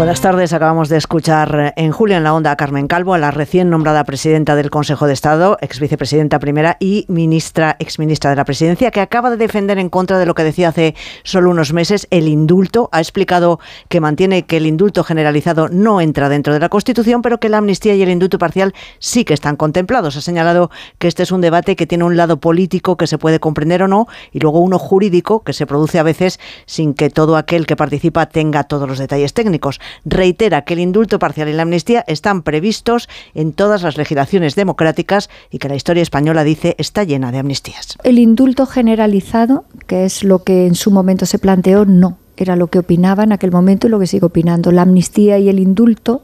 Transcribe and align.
Buenas 0.00 0.22
tardes. 0.22 0.54
Acabamos 0.54 0.88
de 0.88 0.96
escuchar 0.96 1.74
en 1.76 1.92
julio 1.92 2.16
en 2.16 2.24
la 2.24 2.32
onda 2.32 2.50
a 2.50 2.56
Carmen 2.56 2.86
Calvo, 2.86 3.12
a 3.12 3.18
la 3.18 3.30
recién 3.30 3.68
nombrada 3.68 4.02
presidenta 4.04 4.56
del 4.56 4.70
Consejo 4.70 5.06
de 5.06 5.12
Estado, 5.12 5.58
ex 5.60 5.78
vicepresidenta 5.78 6.38
primera 6.38 6.78
y 6.80 7.04
ministra, 7.08 7.76
exministra 7.78 8.30
de 8.30 8.36
la 8.36 8.46
Presidencia, 8.46 8.90
que 8.92 9.02
acaba 9.02 9.28
de 9.28 9.36
defender 9.36 9.78
en 9.78 9.90
contra 9.90 10.18
de 10.18 10.24
lo 10.24 10.34
que 10.34 10.42
decía 10.42 10.70
hace 10.70 10.94
solo 11.22 11.50
unos 11.50 11.74
meses 11.74 12.08
el 12.10 12.28
indulto. 12.28 12.88
Ha 12.92 13.00
explicado 13.00 13.60
que 13.90 14.00
mantiene 14.00 14.46
que 14.46 14.56
el 14.56 14.64
indulto 14.64 15.04
generalizado 15.04 15.68
no 15.68 16.00
entra 16.00 16.30
dentro 16.30 16.54
de 16.54 16.60
la 16.60 16.70
Constitución, 16.70 17.20
pero 17.20 17.38
que 17.38 17.50
la 17.50 17.58
amnistía 17.58 17.94
y 17.94 18.00
el 18.00 18.08
indulto 18.08 18.38
parcial 18.38 18.72
sí 19.00 19.26
que 19.26 19.34
están 19.34 19.56
contemplados. 19.56 20.16
Ha 20.16 20.22
señalado 20.22 20.70
que 20.98 21.08
este 21.08 21.24
es 21.24 21.30
un 21.30 21.42
debate 21.42 21.76
que 21.76 21.86
tiene 21.86 22.04
un 22.04 22.16
lado 22.16 22.40
político 22.40 22.96
que 22.96 23.06
se 23.06 23.18
puede 23.18 23.38
comprender 23.38 23.82
o 23.82 23.88
no 23.88 24.08
y 24.32 24.40
luego 24.40 24.60
uno 24.60 24.78
jurídico 24.78 25.42
que 25.42 25.52
se 25.52 25.66
produce 25.66 25.98
a 25.98 26.04
veces 26.04 26.40
sin 26.64 26.94
que 26.94 27.10
todo 27.10 27.36
aquel 27.36 27.66
que 27.66 27.76
participa 27.76 28.24
tenga 28.24 28.64
todos 28.64 28.88
los 28.88 28.96
detalles 28.96 29.34
técnicos 29.34 29.78
reitera 30.04 30.62
que 30.62 30.74
el 30.74 30.80
indulto 30.80 31.18
parcial 31.18 31.48
y 31.48 31.52
la 31.52 31.62
amnistía 31.62 32.04
están 32.06 32.42
previstos 32.42 33.08
en 33.34 33.52
todas 33.52 33.82
las 33.82 33.96
legislaciones 33.96 34.54
democráticas 34.54 35.30
y 35.50 35.58
que 35.58 35.68
la 35.68 35.76
historia 35.76 36.02
española 36.02 36.44
dice 36.44 36.74
está 36.78 37.04
llena 37.04 37.32
de 37.32 37.38
amnistías. 37.38 37.96
El 38.02 38.18
indulto 38.18 38.66
generalizado, 38.66 39.64
que 39.86 40.04
es 40.04 40.24
lo 40.24 40.42
que 40.44 40.66
en 40.66 40.74
su 40.74 40.90
momento 40.90 41.26
se 41.26 41.38
planteó, 41.38 41.84
no. 41.84 42.18
Era 42.36 42.56
lo 42.56 42.68
que 42.68 42.78
opinaba 42.78 43.22
en 43.22 43.32
aquel 43.32 43.50
momento 43.50 43.86
y 43.86 43.90
lo 43.90 43.98
que 43.98 44.06
sigue 44.06 44.24
opinando. 44.24 44.72
La 44.72 44.82
amnistía 44.82 45.38
y 45.38 45.48
el 45.48 45.58
indulto 45.58 46.22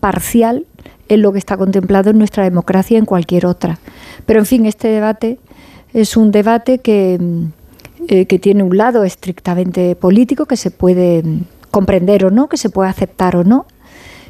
parcial 0.00 0.66
es 1.08 1.18
lo 1.18 1.32
que 1.32 1.38
está 1.38 1.56
contemplado 1.56 2.10
en 2.10 2.18
nuestra 2.18 2.44
democracia 2.44 2.96
y 2.96 2.98
en 2.98 3.06
cualquier 3.06 3.46
otra. 3.46 3.78
Pero 4.26 4.40
en 4.40 4.46
fin, 4.46 4.66
este 4.66 4.88
debate 4.88 5.38
es 5.92 6.16
un 6.16 6.32
debate 6.32 6.78
que, 6.78 7.18
eh, 8.08 8.26
que 8.26 8.38
tiene 8.38 8.62
un 8.62 8.76
lado 8.76 9.04
estrictamente 9.04 9.94
político 9.96 10.46
que 10.46 10.56
se 10.56 10.70
puede 10.70 11.22
comprender 11.74 12.24
o 12.24 12.30
no, 12.30 12.48
que 12.48 12.56
se 12.56 12.70
puede 12.70 12.88
aceptar 12.88 13.34
o 13.34 13.42
no. 13.42 13.66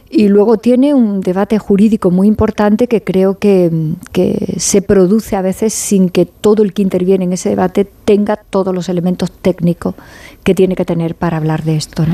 Y 0.08 0.28
luego 0.28 0.56
tiene 0.56 0.94
un 0.94 1.20
debate 1.20 1.58
jurídico 1.58 2.10
muy 2.10 2.26
importante 2.26 2.86
que 2.86 3.02
creo 3.02 3.38
que, 3.38 3.70
que, 4.12 4.54
se 4.56 4.80
produce 4.80 5.36
a 5.36 5.42
veces 5.42 5.74
sin 5.74 6.08
que 6.08 6.24
todo 6.24 6.62
el 6.62 6.72
que 6.72 6.80
interviene 6.80 7.24
en 7.24 7.34
ese 7.34 7.50
debate 7.50 7.84
tenga 7.84 8.36
todos 8.36 8.74
los 8.74 8.88
elementos 8.88 9.30
técnicos 9.30 9.94
que 10.42 10.54
tiene 10.54 10.74
que 10.74 10.86
tener 10.86 11.16
para 11.16 11.36
hablar 11.36 11.64
de 11.64 11.76
esto. 11.76 12.04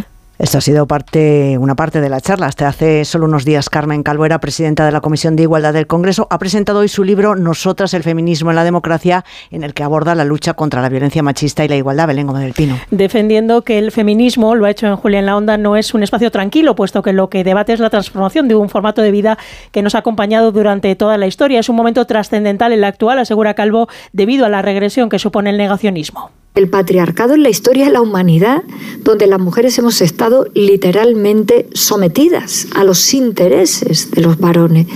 Esta 0.41 0.57
ha 0.57 0.61
sido 0.63 0.87
parte, 0.87 1.59
una 1.59 1.75
parte 1.77 2.01
de 2.01 2.09
la 2.09 2.19
charla. 2.23 2.47
Hasta 2.47 2.67
hace 2.67 3.05
solo 3.05 3.27
unos 3.27 3.45
días, 3.45 3.69
Carmen 3.69 4.03
Calvo 4.03 4.25
era 4.25 4.41
presidenta 4.41 4.87
de 4.87 4.91
la 4.91 5.03
Comisión 5.03 5.37
de 5.37 5.43
Igualdad 5.43 5.75
del 5.75 5.87
Congreso. 5.87 6.27
Ha 6.31 6.39
presentado 6.39 6.79
hoy 6.79 6.89
su 6.89 7.05
libro 7.05 7.37
Nosotras, 7.37 7.93
el 7.93 8.03
feminismo 8.03 8.49
en 8.49 8.57
la 8.57 8.65
democracia, 8.65 9.27
en 9.51 9.65
el 9.65 9.75
que 9.75 9.83
aborda 9.83 10.15
la 10.15 10.25
lucha 10.25 10.55
contra 10.55 10.81
la 10.81 10.89
violencia 10.89 11.23
machista 11.23 11.63
y 11.63 11.69
la 11.69 11.77
igualdad. 11.77 12.07
Belén 12.07 12.27
Gómez 12.27 12.45
del 12.45 12.55
Pino. 12.55 12.79
Defendiendo 12.91 13.61
que 13.65 13.77
el 13.77 13.93
feminismo, 13.93 14.55
lo 14.55 14.65
ha 14.65 14.71
hecho 14.71 14.87
en 14.87 14.97
Julia 14.97 15.19
en 15.19 15.27
la 15.27 15.37
Onda, 15.37 15.59
no 15.59 15.77
es 15.77 15.93
un 15.93 16.03
espacio 16.03 16.31
tranquilo, 16.31 16.75
puesto 16.75 17.03
que 17.03 17.13
lo 17.13 17.29
que 17.29 17.45
debate 17.45 17.75
es 17.75 17.81
la 17.81 17.91
transformación 17.91 18.49
de 18.49 18.55
un 18.55 18.71
formato 18.71 19.03
de 19.03 19.11
vida 19.11 19.37
que 19.73 19.83
nos 19.83 19.95
ha 19.95 19.99
acompañado 19.99 20.53
durante 20.53 20.97
toda 20.97 21.19
la 21.19 21.27
historia. 21.27 21.61
Es 21.61 21.69
un 21.69 21.77
momento 21.77 22.07
trascendental 22.07 22.73
en 22.73 22.81
la 22.81 22.89
actual, 22.89 23.19
asegura 23.19 23.53
Calvo, 23.53 23.89
debido 24.15 24.47
a 24.47 24.49
la 24.49 24.63
regresión 24.63 25.11
que 25.11 25.19
supone 25.19 25.51
el 25.51 25.59
negacionismo. 25.59 26.31
El 26.55 26.69
patriarcado 26.69 27.35
en 27.35 27.45
la 27.45 27.49
historia 27.49 27.85
de 27.85 27.93
la 27.93 28.01
humanidad, 28.01 28.63
donde 29.03 29.27
las 29.27 29.41
mujeres 29.41 29.79
hemos 29.79 30.01
estado 30.01 30.47
literalmente 30.55 31.67
sometidas 31.73 32.67
a 32.75 32.85
los 32.85 33.15
intereses 33.15 34.11
de 34.11 34.23
los 34.23 34.39
varones. 34.39 34.87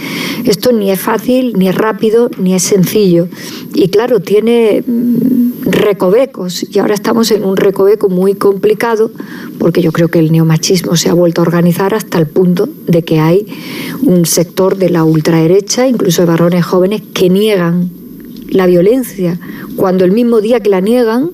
Esto 0.44 0.72
ni 0.72 0.90
es 0.90 1.00
fácil, 1.00 1.54
ni 1.56 1.68
es 1.68 1.74
rápido, 1.74 2.30
ni 2.38 2.54
es 2.54 2.62
sencillo. 2.62 3.28
Y 3.74 3.88
claro, 3.88 4.20
tiene 4.20 4.82
mm, 4.86 5.70
recovecos. 5.70 6.66
Y 6.70 6.78
ahora 6.78 6.94
estamos 6.94 7.30
en 7.30 7.44
un 7.44 7.56
recoveco 7.56 8.08
muy 8.08 8.34
complicado, 8.34 9.10
porque 9.58 9.82
yo 9.82 9.92
creo 9.92 10.08
que 10.08 10.18
el 10.18 10.32
neomachismo 10.32 10.96
se 10.96 11.10
ha 11.10 11.14
vuelto 11.14 11.40
a 11.40 11.44
organizar 11.44 11.94
hasta 11.94 12.18
el 12.18 12.26
punto 12.26 12.68
de 12.86 13.02
que 13.02 13.20
hay 13.20 13.46
un 14.02 14.26
sector 14.26 14.76
de 14.76 14.90
la 14.90 15.04
ultraderecha, 15.04 15.86
incluso 15.86 16.22
de 16.22 16.26
varones 16.26 16.64
jóvenes, 16.64 17.02
que 17.12 17.30
niegan 17.30 17.90
la 18.48 18.66
violencia, 18.66 19.38
cuando 19.76 20.04
el 20.04 20.12
mismo 20.12 20.40
día 20.40 20.60
que 20.60 20.70
la 20.70 20.80
niegan, 20.80 21.30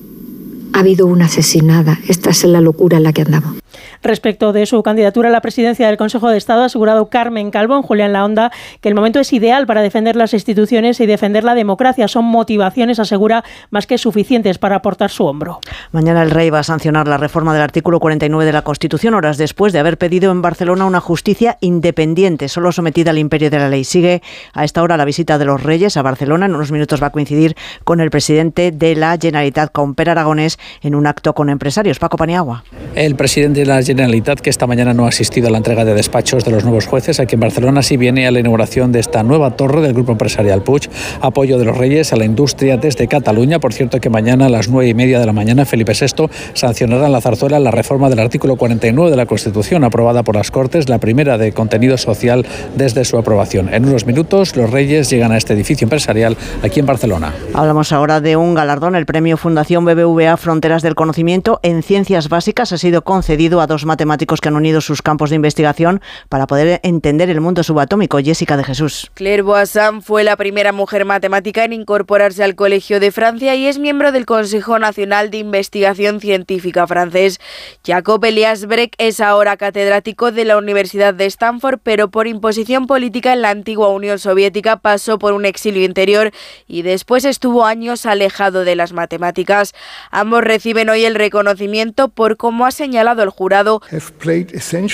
ha 0.73 0.79
habido 0.79 1.05
una 1.07 1.25
asesinada. 1.25 1.99
Esta 2.07 2.29
es 2.29 2.43
la 2.43 2.61
locura 2.61 2.97
en 2.97 3.03
la 3.03 3.13
que 3.13 3.21
andamos. 3.21 3.60
Respecto 4.03 4.51
de 4.51 4.65
su 4.65 4.81
candidatura 4.81 5.29
a 5.29 5.31
la 5.31 5.41
presidencia 5.41 5.87
del 5.87 5.97
Consejo 5.97 6.29
de 6.29 6.37
Estado, 6.37 6.63
ha 6.63 6.65
asegurado 6.65 7.09
Carmen 7.09 7.51
Calvo 7.51 7.75
en 7.75 7.83
Julián 7.83 8.13
La 8.13 8.25
Onda 8.25 8.51
que 8.81 8.89
el 8.89 8.95
momento 8.95 9.19
es 9.19 9.31
ideal 9.33 9.67
para 9.67 9.81
defender 9.81 10.15
las 10.15 10.33
instituciones 10.33 10.99
y 10.99 11.05
defender 11.05 11.43
la 11.43 11.53
democracia. 11.53 12.07
Son 12.07 12.25
motivaciones, 12.25 12.99
asegura, 12.99 13.43
más 13.69 13.85
que 13.85 13.97
suficientes 13.97 14.57
para 14.57 14.77
aportar 14.77 15.11
su 15.11 15.25
hombro. 15.25 15.59
Mañana 15.91 16.23
el 16.23 16.31
rey 16.31 16.49
va 16.49 16.59
a 16.59 16.63
sancionar 16.63 17.07
la 17.07 17.17
reforma 17.17 17.53
del 17.53 17.61
artículo 17.61 17.99
49 17.99 18.45
de 18.45 18.53
la 18.53 18.63
Constitución, 18.63 19.13
horas 19.13 19.37
después 19.37 19.73
de 19.73 19.79
haber 19.79 19.97
pedido 19.97 20.31
en 20.31 20.41
Barcelona 20.41 20.85
una 20.85 20.99
justicia 20.99 21.57
independiente, 21.61 22.49
solo 22.49 22.71
sometida 22.71 23.11
al 23.11 23.17
imperio 23.17 23.49
de 23.49 23.59
la 23.59 23.69
ley. 23.69 23.83
Sigue 23.83 24.21
a 24.53 24.63
esta 24.63 24.81
hora 24.81 24.97
la 24.97 25.05
visita 25.05 25.37
de 25.37 25.45
los 25.45 25.61
reyes 25.61 25.97
a 25.97 26.01
Barcelona. 26.01 26.47
En 26.47 26.55
unos 26.55 26.71
minutos 26.71 27.01
va 27.01 27.07
a 27.07 27.11
coincidir 27.11 27.55
con 27.83 28.01
el 28.01 28.09
presidente 28.09 28.71
de 28.71 28.95
la 28.95 29.17
Generalitat, 29.21 29.71
con 29.71 29.95
Per 29.95 30.09
Aragonés, 30.09 30.57
en 30.81 30.95
un 30.95 31.07
acto 31.07 31.33
con 31.33 31.49
empresarios. 31.49 31.99
Paco 31.99 32.17
Paniagua. 32.17 32.63
El 32.95 33.15
presidente 33.15 33.61
de 33.61 33.65
la 33.65 33.81
Generalitat, 33.91 34.39
que 34.39 34.49
esta 34.49 34.67
mañana 34.67 34.93
no 34.93 35.05
ha 35.05 35.09
asistido 35.09 35.49
a 35.49 35.51
la 35.51 35.57
entrega 35.57 35.83
de 35.83 35.93
despachos 35.93 36.45
de 36.45 36.51
los 36.51 36.63
nuevos 36.63 36.85
jueces 36.85 37.19
aquí 37.19 37.35
en 37.35 37.41
Barcelona, 37.41 37.81
sí 37.81 37.97
viene 37.97 38.25
a 38.25 38.31
la 38.31 38.39
inauguración 38.39 38.93
de 38.93 39.01
esta 39.01 39.21
nueva 39.21 39.57
torre 39.57 39.81
del 39.81 39.93
Grupo 39.93 40.13
Empresarial 40.13 40.61
Puig, 40.61 40.89
apoyo 41.19 41.57
de 41.57 41.65
los 41.65 41.77
Reyes 41.77 42.13
a 42.13 42.15
la 42.15 42.23
industria 42.23 42.77
desde 42.77 43.09
Cataluña. 43.09 43.59
Por 43.59 43.73
cierto, 43.73 43.99
que 43.99 44.09
mañana 44.09 44.45
a 44.45 44.49
las 44.49 44.69
nueve 44.69 44.87
y 44.87 44.93
media 44.93 45.19
de 45.19 45.25
la 45.25 45.33
mañana 45.33 45.65
Felipe 45.65 45.91
VI 45.91 46.29
sancionará 46.53 47.07
en 47.07 47.11
la 47.11 47.19
zarzuela 47.19 47.59
la 47.59 47.71
reforma 47.71 48.09
del 48.09 48.19
artículo 48.19 48.55
49 48.55 49.11
de 49.11 49.17
la 49.17 49.25
Constitución, 49.25 49.83
aprobada 49.83 50.23
por 50.23 50.37
las 50.37 50.51
Cortes, 50.51 50.87
la 50.87 50.99
primera 50.99 51.37
de 51.37 51.51
contenido 51.51 51.97
social 51.97 52.45
desde 52.77 53.03
su 53.03 53.17
aprobación. 53.17 53.73
En 53.73 53.83
unos 53.85 54.05
minutos, 54.05 54.55
los 54.55 54.69
Reyes 54.69 55.09
llegan 55.09 55.33
a 55.33 55.37
este 55.37 55.51
edificio 55.51 55.83
empresarial 55.83 56.37
aquí 56.63 56.79
en 56.79 56.85
Barcelona. 56.85 57.33
Hablamos 57.53 57.91
ahora 57.91 58.21
de 58.21 58.37
un 58.37 58.53
galardón, 58.53 58.95
el 58.95 59.05
premio 59.05 59.35
Fundación 59.35 59.83
BBVA 59.83 60.37
Fronteras 60.37 60.81
del 60.81 60.95
Conocimiento 60.95 61.59
en 61.61 61.83
Ciencias 61.83 62.29
Básicas 62.29 62.71
ha 62.71 62.77
sido 62.77 63.01
concedido 63.01 63.59
a 63.59 63.67
dos 63.67 63.80
matemáticos 63.85 64.41
que 64.41 64.49
han 64.49 64.55
unido 64.55 64.81
sus 64.81 65.01
campos 65.01 65.29
de 65.29 65.35
investigación 65.35 66.01
para 66.29 66.47
poder 66.47 66.79
entender 66.83 67.29
el 67.29 67.41
mundo 67.41 67.63
subatómico. 67.63 68.19
Jessica 68.19 68.57
de 68.57 68.63
Jesús. 68.63 69.11
Claire 69.13 69.41
Boissin 69.41 70.01
fue 70.01 70.23
la 70.23 70.35
primera 70.35 70.71
mujer 70.71 71.05
matemática 71.05 71.63
en 71.63 71.73
incorporarse 71.73 72.43
al 72.43 72.55
Colegio 72.55 72.99
de 72.99 73.11
Francia 73.11 73.55
y 73.55 73.67
es 73.67 73.79
miembro 73.79 74.11
del 74.11 74.25
Consejo 74.25 74.79
Nacional 74.79 75.31
de 75.31 75.37
Investigación 75.37 76.19
Científica 76.19 76.87
francés. 76.87 77.39
Jacob 77.85 78.23
Elias 78.25 78.65
Breck 78.65 78.93
es 78.97 79.19
ahora 79.19 79.57
catedrático 79.57 80.31
de 80.31 80.45
la 80.45 80.57
Universidad 80.57 81.13
de 81.13 81.25
Stanford, 81.25 81.79
pero 81.83 82.09
por 82.09 82.27
imposición 82.27 82.87
política 82.87 83.33
en 83.33 83.41
la 83.41 83.49
antigua 83.49 83.89
Unión 83.89 84.19
Soviética 84.19 84.77
pasó 84.77 85.17
por 85.19 85.33
un 85.33 85.45
exilio 85.45 85.83
interior 85.83 86.31
y 86.67 86.81
después 86.81 87.25
estuvo 87.25 87.65
años 87.65 88.05
alejado 88.05 88.63
de 88.63 88.75
las 88.75 88.93
matemáticas. 88.93 89.73
Ambos 90.09 90.43
reciben 90.43 90.89
hoy 90.89 91.05
el 91.05 91.15
reconocimiento 91.15 92.09
por, 92.09 92.37
como 92.37 92.65
ha 92.65 92.71
señalado 92.71 93.23
el 93.23 93.29
jurado, 93.29 93.70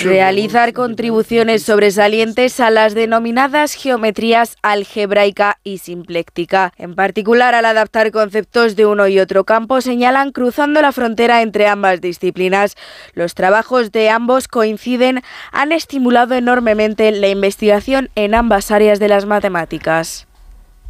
realizar 0.04 0.72
contribuciones 0.72 1.62
sobresalientes 1.62 2.60
a 2.60 2.70
las 2.70 2.94
denominadas 2.94 3.74
geometrías 3.74 4.56
algebraica 4.62 5.58
y 5.64 5.78
simpléctica. 5.78 6.72
En 6.76 6.94
particular, 6.94 7.54
al 7.54 7.64
adaptar 7.64 8.12
conceptos 8.12 8.76
de 8.76 8.86
uno 8.86 9.08
y 9.08 9.18
otro 9.18 9.44
campo, 9.44 9.80
señalan 9.80 10.32
cruzando 10.32 10.80
la 10.82 10.92
frontera 10.92 11.42
entre 11.42 11.66
ambas 11.66 12.00
disciplinas. 12.00 12.76
Los 13.14 13.34
trabajos 13.34 13.92
de 13.92 14.10
ambos 14.10 14.48
coinciden, 14.48 15.22
han 15.52 15.72
estimulado 15.72 16.34
enormemente 16.34 17.10
la 17.10 17.28
investigación 17.28 18.10
en 18.14 18.34
ambas 18.34 18.70
áreas 18.70 18.98
de 18.98 19.08
las 19.08 19.26
matemáticas. 19.26 20.27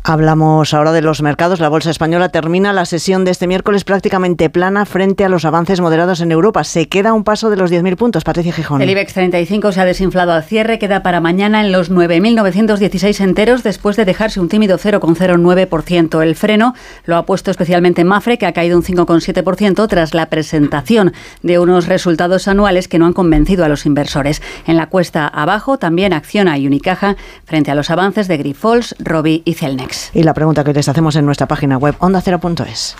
Hablamos 0.08 0.72
ahora 0.72 0.92
de 0.92 1.02
los 1.02 1.20
mercados. 1.20 1.60
La 1.60 1.68
bolsa 1.68 1.90
española 1.90 2.30
termina 2.30 2.72
la 2.72 2.86
sesión 2.86 3.26
de 3.26 3.30
este 3.30 3.46
miércoles 3.46 3.84
prácticamente 3.84 4.48
plana 4.48 4.86
frente 4.86 5.22
a 5.22 5.28
los 5.28 5.44
avances 5.44 5.82
moderados 5.82 6.22
en 6.22 6.32
Europa. 6.32 6.64
Se 6.64 6.88
queda 6.88 7.12
un 7.12 7.24
paso 7.24 7.50
de 7.50 7.58
los 7.58 7.70
10.000 7.70 7.96
puntos. 7.96 8.24
Patricia 8.24 8.54
Gijón. 8.54 8.80
El 8.80 8.88
IBEX 8.88 9.12
35 9.12 9.70
se 9.70 9.82
ha 9.82 9.84
desinflado 9.84 10.32
al 10.32 10.44
cierre. 10.44 10.78
Queda 10.78 11.02
para 11.02 11.20
mañana 11.20 11.60
en 11.60 11.72
los 11.72 11.92
9.916 11.92 13.20
enteros 13.20 13.62
después 13.62 13.96
de 13.96 14.06
dejarse 14.06 14.40
un 14.40 14.48
tímido 14.48 14.78
0,09%. 14.78 16.22
El 16.22 16.36
freno 16.36 16.74
lo 17.04 17.18
ha 17.18 17.26
puesto 17.26 17.50
especialmente 17.50 18.02
Mafre, 18.02 18.38
que 18.38 18.46
ha 18.46 18.54
caído 18.54 18.78
un 18.78 18.84
5,7% 18.84 19.88
tras 19.88 20.14
la 20.14 20.30
presentación 20.30 21.12
de 21.42 21.58
unos 21.58 21.86
resultados 21.86 22.48
anuales 22.48 22.88
que 22.88 22.98
no 22.98 23.04
han 23.04 23.12
convencido 23.12 23.62
a 23.62 23.68
los 23.68 23.84
inversores. 23.84 24.40
En 24.66 24.78
la 24.78 24.86
cuesta 24.86 25.28
abajo 25.28 25.76
también 25.76 26.14
acciona 26.14 26.56
Unicaja 26.56 27.16
frente 27.44 27.70
a 27.70 27.74
los 27.74 27.90
avances 27.90 28.26
de 28.26 28.38
Grifols, 28.38 28.94
Robi 29.00 29.42
y 29.44 29.52
Celnex. 29.52 29.97
Y 30.12 30.22
la 30.22 30.34
pregunta 30.34 30.64
que 30.64 30.72
les 30.72 30.88
hacemos 30.88 31.16
en 31.16 31.26
nuestra 31.26 31.46
página 31.46 31.78
web 31.78 31.94
ondacero.es. 31.98 32.96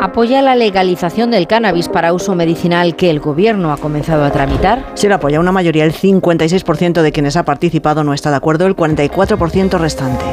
¿Apoya 0.00 0.42
la 0.42 0.54
legalización 0.54 1.30
del 1.32 1.48
cannabis 1.48 1.88
para 1.88 2.12
uso 2.12 2.34
medicinal 2.34 2.94
que 2.94 3.10
el 3.10 3.18
gobierno 3.18 3.72
ha 3.72 3.76
comenzado 3.76 4.24
a 4.24 4.30
tramitar? 4.30 4.84
Sí, 4.94 5.08
lo 5.08 5.16
apoya 5.16 5.40
una 5.40 5.52
mayoría. 5.52 5.84
El 5.84 5.92
56% 5.92 7.02
de 7.02 7.12
quienes 7.12 7.36
ha 7.36 7.44
participado 7.44 8.04
no 8.04 8.14
está 8.14 8.30
de 8.30 8.36
acuerdo, 8.36 8.66
el 8.66 8.76
44% 8.76 9.78
restante. 9.78 10.24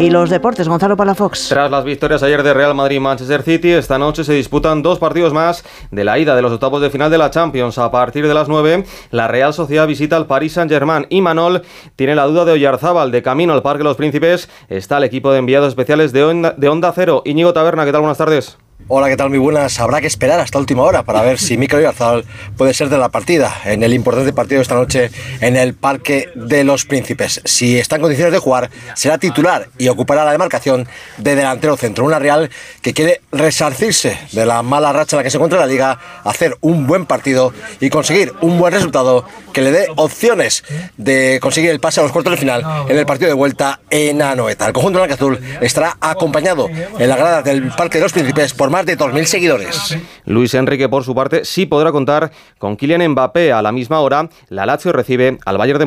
Y 0.00 0.10
los 0.10 0.30
deportes, 0.30 0.68
Gonzalo 0.68 0.96
Palafox. 0.96 1.48
Tras 1.48 1.72
las 1.72 1.82
victorias 1.82 2.22
ayer 2.22 2.44
de 2.44 2.54
Real 2.54 2.72
Madrid 2.72 2.96
y 2.96 3.00
Manchester 3.00 3.42
City, 3.42 3.72
esta 3.72 3.98
noche 3.98 4.22
se 4.22 4.32
disputan 4.32 4.80
dos 4.80 5.00
partidos 5.00 5.32
más 5.32 5.64
de 5.90 6.04
la 6.04 6.20
ida 6.20 6.36
de 6.36 6.42
los 6.42 6.52
octavos 6.52 6.80
de 6.80 6.88
final 6.88 7.10
de 7.10 7.18
la 7.18 7.30
Champions. 7.30 7.78
A 7.78 7.90
partir 7.90 8.28
de 8.28 8.32
las 8.32 8.48
9, 8.48 8.84
la 9.10 9.26
Real 9.26 9.52
Sociedad 9.52 9.88
visita 9.88 10.16
al 10.16 10.26
Paris 10.26 10.52
Saint-Germain 10.52 11.06
y 11.08 11.20
Manol 11.20 11.62
tiene 11.96 12.14
la 12.14 12.26
duda 12.26 12.44
de 12.44 12.52
Oyarzábal. 12.52 13.10
De 13.10 13.22
camino 13.22 13.52
al 13.54 13.62
Parque 13.62 13.78
de 13.78 13.84
los 13.84 13.96
Príncipes 13.96 14.48
está 14.68 14.98
el 14.98 15.04
equipo 15.04 15.32
de 15.32 15.40
enviados 15.40 15.70
especiales 15.70 16.12
de 16.12 16.22
Onda, 16.22 16.54
de 16.56 16.68
Onda 16.68 16.92
Cero. 16.94 17.22
Íñigo 17.24 17.52
Taberna, 17.52 17.84
¿qué 17.84 17.90
tal? 17.90 18.02
Buenas 18.02 18.18
tardes. 18.18 18.56
Hola, 18.90 19.10
¿qué 19.10 19.18
tal? 19.18 19.28
Muy 19.28 19.38
buenas. 19.38 19.80
Habrá 19.80 20.00
que 20.00 20.06
esperar 20.06 20.40
hasta 20.40 20.58
última 20.58 20.82
hora 20.82 21.02
para 21.02 21.20
ver 21.20 21.38
si 21.38 21.58
Mikel 21.58 21.80
Oyarzabal 21.80 22.24
puede 22.56 22.72
ser 22.72 22.88
de 22.88 22.96
la 22.96 23.10
partida 23.10 23.54
en 23.66 23.82
el 23.82 23.92
importante 23.92 24.32
partido 24.32 24.60
de 24.60 24.62
esta 24.62 24.76
noche 24.76 25.10
en 25.42 25.58
el 25.58 25.74
Parque 25.74 26.30
de 26.34 26.64
los 26.64 26.86
Príncipes. 26.86 27.42
Si 27.44 27.78
está 27.78 27.96
en 27.96 28.00
condiciones 28.00 28.32
de 28.32 28.38
jugar, 28.38 28.70
será 28.94 29.18
titular 29.18 29.68
y 29.76 29.88
ocupará 29.88 30.24
la 30.24 30.32
demarcación 30.32 30.88
de 31.18 31.34
delantero 31.34 31.76
centro. 31.76 32.06
Una 32.06 32.18
Real 32.18 32.48
que 32.80 32.94
quiere 32.94 33.20
resarcirse 33.30 34.16
de 34.32 34.46
la 34.46 34.62
mala 34.62 34.90
racha 34.90 35.16
en 35.16 35.18
la 35.18 35.24
que 35.24 35.30
se 35.30 35.36
encuentra 35.36 35.58
la 35.58 35.66
liga, 35.66 35.98
hacer 36.24 36.56
un 36.62 36.86
buen 36.86 37.04
partido 37.04 37.52
y 37.80 37.90
conseguir 37.90 38.32
un 38.40 38.58
buen 38.58 38.72
resultado 38.72 39.26
que 39.52 39.60
le 39.60 39.70
dé 39.70 39.88
opciones 39.96 40.64
de 40.96 41.40
conseguir 41.42 41.70
el 41.70 41.80
pase 41.80 42.00
a 42.00 42.04
los 42.04 42.12
cuartos 42.12 42.30
de 42.30 42.36
final 42.38 42.64
en 42.88 42.96
el 42.96 43.04
partido 43.04 43.28
de 43.28 43.34
vuelta 43.34 43.80
en 43.90 44.22
Anoeta. 44.22 44.66
El 44.66 44.72
conjunto 44.72 45.02
Azul 45.02 45.38
estará 45.60 45.98
acompañado 46.00 46.68
en 46.70 47.08
la 47.08 47.16
grada 47.16 47.42
del 47.42 47.68
Parque 47.68 47.98
de 47.98 48.04
los 48.04 48.12
Príncipes 48.12 48.54
por 48.54 48.70
de 48.84 48.96
2.000 48.96 49.24
seguidores. 49.24 49.96
Luis 50.24 50.54
Enrique, 50.54 50.88
por 50.88 51.04
su 51.04 51.14
parte, 51.14 51.44
sí 51.44 51.66
podrá 51.66 51.92
contar 51.92 52.30
con 52.58 52.76
Kylian 52.76 53.08
Mbappé 53.08 53.52
a 53.52 53.62
la 53.62 53.72
misma 53.72 54.00
hora. 54.00 54.28
La 54.48 54.66
Lazio 54.66 54.92
recibe 54.92 55.38
al 55.44 55.58
Bayern 55.58 55.78
de 55.78 55.86